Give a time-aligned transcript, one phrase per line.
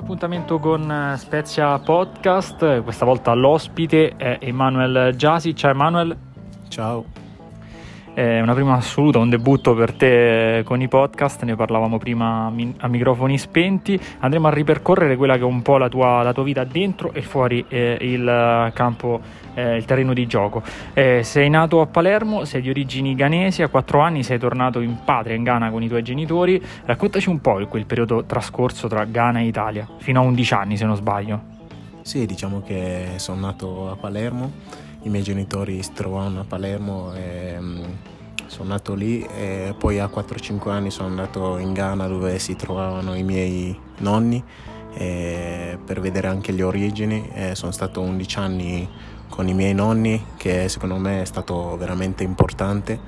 [0.00, 5.54] appuntamento con eh, Spezia Podcast, questa volta l'ospite è Emanuel Giasi.
[5.54, 6.16] Ciao Emanuel.
[6.68, 7.17] Ciao.
[8.18, 12.88] È una prima assoluta, un debutto per te con i podcast, ne parlavamo prima a
[12.88, 13.96] microfoni spenti.
[14.18, 17.22] Andremo a ripercorrere quella che è un po' la tua, la tua vita dentro e
[17.22, 19.20] fuori eh, il campo,
[19.54, 20.64] eh, il terreno di gioco.
[20.94, 24.98] Eh, sei nato a Palermo, sei di origini ghanesi, a quattro anni sei tornato in
[25.04, 26.60] patria, in Ghana con i tuoi genitori.
[26.86, 30.84] Raccontaci un po' quel periodo trascorso tra Ghana e Italia, fino a 11 anni se
[30.86, 31.40] non sbaglio.
[32.02, 37.56] Sì, diciamo che sono nato a Palermo i miei genitori si trovavano a Palermo e
[37.58, 37.84] mm,
[38.46, 43.14] sono nato lì e poi a 4-5 anni sono andato in Ghana dove si trovavano
[43.14, 44.42] i miei nonni
[44.98, 48.88] per vedere anche le origini e sono stato 11 anni
[49.28, 52.98] con i miei nonni che secondo me è stato veramente importante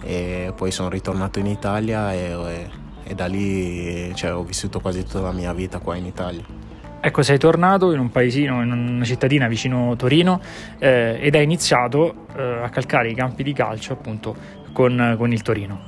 [0.00, 2.70] e poi sono ritornato in Italia e, e,
[3.04, 6.65] e da lì cioè, ho vissuto quasi tutta la mia vita qua in Italia.
[7.06, 10.40] Ecco, sei tornato in un paesino, in una cittadina vicino Torino
[10.80, 14.34] eh, ed hai iniziato eh, a calcare i campi di calcio appunto
[14.72, 15.80] con, con, il Torino.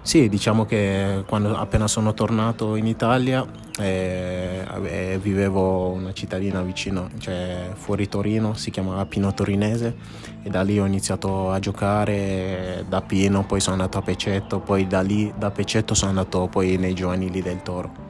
[0.00, 3.44] Sì, diciamo che quando appena sono tornato in Italia
[3.80, 9.96] eh, eh vivevo una cittadina vicino, cioè fuori Torino, si chiamava Pino Torinese
[10.44, 14.86] e da lì ho iniziato a giocare da Pino, poi sono andato a Pecetto, poi
[14.86, 18.06] da lì da Pecetto sono andato poi nei giovanili del Toro.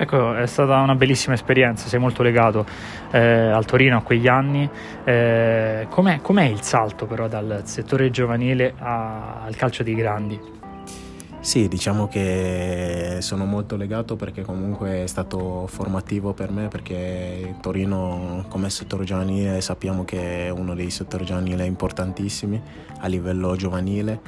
[0.00, 2.64] Ecco, è stata una bellissima esperienza, sei molto legato
[3.10, 4.66] eh, al Torino a quegli anni.
[5.04, 10.59] Eh, com'è, com'è, il salto però dal settore giovanile a, al calcio dei grandi?
[11.42, 18.44] Sì, diciamo che sono molto legato perché comunque è stato formativo per me perché Torino
[18.48, 22.60] come settore giovanile sappiamo che è uno dei settori giovanili importantissimi
[22.98, 24.20] a livello giovanile.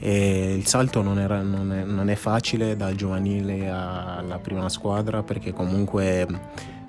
[0.00, 5.22] E il salto non, era, non, è, non è facile dal giovanile alla prima squadra
[5.22, 6.26] perché comunque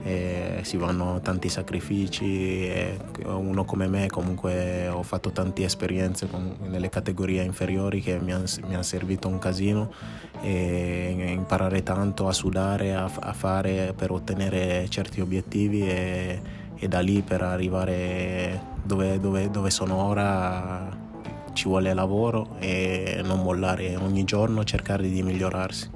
[0.03, 2.69] e si vanno tanti sacrifici
[3.25, 6.27] uno come me comunque ho fatto tante esperienze
[6.67, 9.91] nelle categorie inferiori che mi hanno servito un casino
[10.41, 16.41] e imparare tanto a sudare, a, a fare per ottenere certi obiettivi e,
[16.75, 21.05] e da lì per arrivare dove, dove, dove sono ora
[21.53, 25.89] ci vuole lavoro e non mollare ogni giorno, cercare di migliorarsi.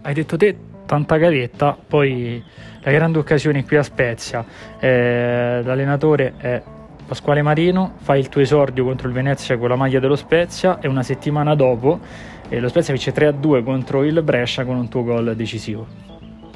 [0.00, 2.42] Hai detto te tanta gavetta, poi
[2.80, 4.44] la grande occasione qui a Spezia,
[4.78, 6.62] eh, l'allenatore è
[7.06, 10.88] Pasquale Marino, fai il tuo esordio contro il Venezia con la maglia dello Spezia e
[10.88, 12.00] una settimana dopo
[12.48, 15.86] eh, lo Spezia vince 3-2 contro il Brescia con un tuo gol decisivo.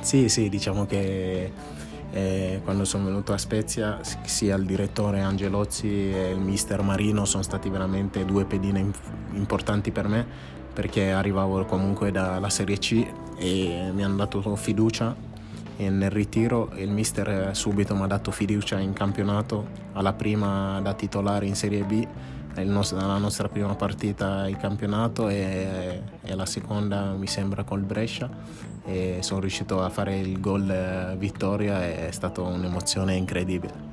[0.01, 1.53] Sì, sì, diciamo che
[2.11, 7.43] eh, quando sono venuto a Spezia sia il direttore Angelozzi e il mister Marino sono
[7.43, 8.85] stati veramente due pedine
[9.33, 10.27] importanti per me
[10.73, 13.07] perché arrivavo comunque dalla Serie C
[13.39, 15.15] e mi hanno dato fiducia
[15.87, 21.47] nel ritiro il mister subito mi ha dato fiducia in campionato alla prima da titolare
[21.47, 22.07] in Serie B
[22.65, 28.29] nostro, la nostra prima partita in campionato e, e, la seconda mi sembra col Brescia
[28.85, 33.88] e sono riuscito a fare il gol vittoria è stata un'emozione incredibile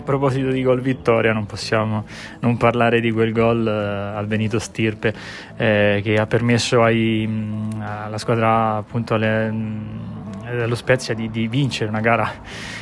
[0.00, 2.04] a proposito di gol vittoria, non possiamo
[2.40, 5.14] non parlare di quel gol eh, al Benito Stirpe
[5.56, 11.46] eh, che ha permesso ai, mh, alla squadra appunto alle, mh, dello Spezia di, di,
[11.48, 12.30] vincere una gara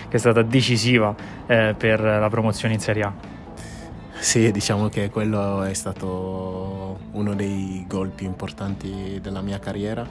[0.08, 1.14] che è stata decisiva
[1.46, 3.12] eh, per la promozione in Serie A.
[4.20, 10.06] Sì, diciamo che quello è stato uno dei gol più importanti della mia carriera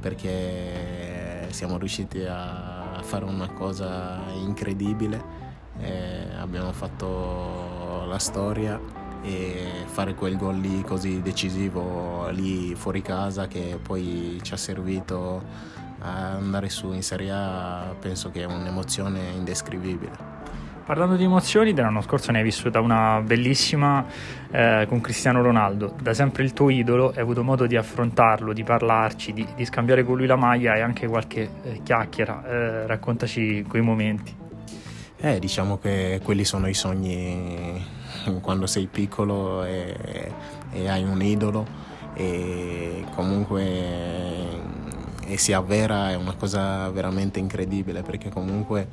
[0.00, 5.41] perché siamo riusciti a fare una cosa incredibile
[6.38, 8.80] abbiamo fatto la storia
[9.22, 15.42] e fare quel gol lì così decisivo lì fuori casa che poi ci ha servito
[16.00, 20.30] a andare su in Serie A penso che è un'emozione indescrivibile.
[20.84, 24.04] Parlando di emozioni, dell'anno scorso ne hai vissuta una bellissima
[24.50, 25.94] eh, con Cristiano Ronaldo.
[26.00, 30.02] Da sempre il tuo idolo, hai avuto modo di affrontarlo, di parlarci, di, di scambiare
[30.02, 32.44] con lui la maglia e anche qualche eh, chiacchiera.
[32.44, 34.34] Eh, raccontaci quei momenti.
[35.24, 37.80] Eh, diciamo che quelli sono i sogni
[38.40, 40.32] quando sei piccolo e,
[40.72, 41.64] e hai un idolo
[42.12, 43.62] e comunque
[45.24, 48.88] e si avvera è una cosa veramente incredibile perché comunque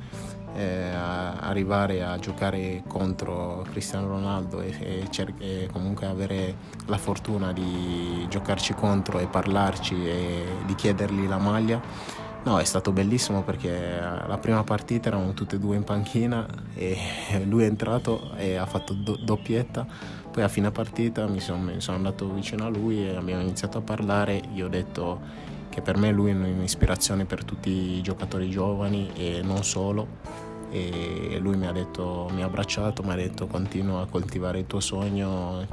[0.54, 6.54] eh, arrivare a giocare contro Cristiano Ronaldo e, e, cer- e, comunque avere
[6.86, 12.90] la fortuna di giocarci contro e parlarci e di chiedergli la maglia No, è stato
[12.90, 16.96] bellissimo perché la prima partita eravamo tutti e due in panchina e
[17.44, 19.86] lui è entrato e ha fatto do- doppietta.
[20.30, 23.80] Poi a fine partita mi sono, sono, andato vicino a lui e abbiamo iniziato a
[23.82, 24.40] parlare.
[24.52, 25.20] Gli ho detto
[25.68, 31.38] che per me lui è un'ispirazione per tutti i giocatori giovani e non solo e
[31.40, 34.80] lui mi ha, detto, mi ha abbracciato, mi ha detto continua a coltivare il tuo
[34.80, 35.66] sogno,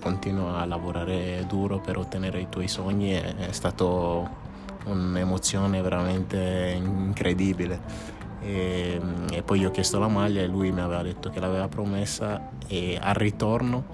[0.00, 4.42] continua a lavorare duro per ottenere i tuoi sogni, è stato
[4.84, 8.12] un'emozione veramente incredibile.
[8.40, 9.00] E,
[9.32, 12.50] e, poi gli ho chiesto la maglia e lui mi aveva detto che l'aveva promessa
[12.66, 13.84] e al ritorno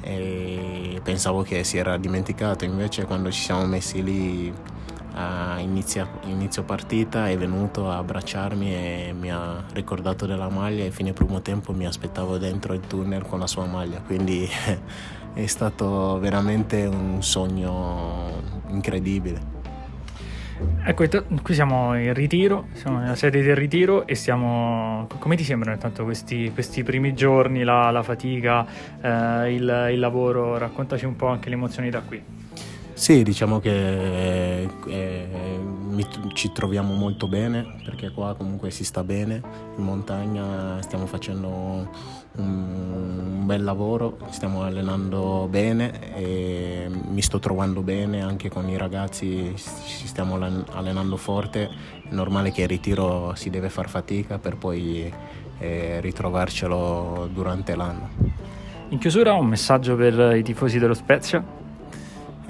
[0.00, 4.54] e pensavo che si era dimenticato, invece quando ci siamo messi lì
[5.14, 10.92] a inizio, inizio partita è venuto a abbracciarmi e mi ha ricordato della maglia e
[10.92, 14.48] fine primo tempo mi aspettavo dentro il tunnel con la sua maglia, quindi
[15.34, 18.30] è stato veramente un sogno
[18.68, 19.57] incredibile.
[20.84, 21.04] Ecco,
[21.42, 25.06] qui siamo in ritiro, siamo nella sede del ritiro e stiamo...
[25.18, 28.66] Come ti sembrano intanto questi, questi primi giorni, la, la fatica,
[29.00, 30.58] eh, il, il, lavoro?
[30.58, 32.22] Raccontaci un po' anche le emozioni da qui.
[32.98, 34.68] Sì, diciamo che eh,
[35.88, 36.04] mi,
[36.34, 39.40] ci troviamo molto bene perché qua comunque si sta bene,
[39.76, 41.86] in montagna stiamo facendo un,
[42.32, 49.54] un bel lavoro, stiamo allenando bene e mi sto trovando bene anche con i ragazzi,
[49.54, 51.70] ci stiamo allenando forte,
[52.02, 55.10] è normale che il ritiro si deve far fatica per poi
[55.58, 58.08] eh, ritrovarcelo durante l'anno.
[58.88, 61.67] In chiusura un messaggio per i tifosi dello Spezia?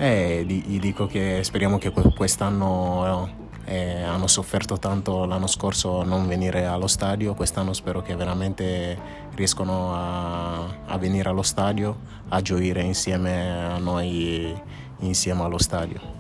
[0.01, 3.29] Eh, gli dico che speriamo che quest'anno
[3.65, 8.97] eh, hanno sofferto tanto l'anno scorso non venire allo stadio, quest'anno spero che veramente
[9.35, 11.99] riescano a, a venire allo stadio,
[12.29, 14.55] a gioire insieme a noi,
[15.01, 16.18] insieme allo stadio.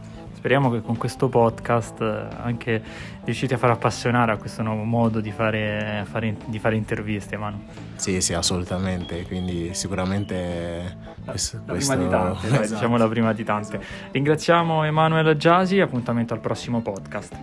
[0.48, 2.82] Speriamo che con questo podcast eh, anche
[3.22, 7.66] riuscite a far appassionare a questo nuovo modo di fare, fare, di fare interviste, Manu.
[7.96, 9.26] Sì, sì, assolutamente.
[9.26, 12.60] Quindi sicuramente la, questo, la prima di tante, esatto.
[12.60, 13.80] dai, diciamo la prima di tante.
[14.10, 17.36] Ringraziamo Emanuele Giasi appuntamento al prossimo podcast.